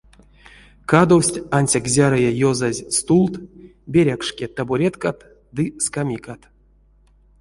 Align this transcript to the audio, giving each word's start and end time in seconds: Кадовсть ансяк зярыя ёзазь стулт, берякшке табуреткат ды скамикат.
Кадовсть 0.91 1.41
ансяк 1.57 1.85
зярыя 1.95 2.31
ёзазь 2.49 2.85
стулт, 2.97 3.33
берякшке 3.93 4.45
табуреткат 4.55 5.17
ды 5.55 5.63
скамикат. 5.85 6.41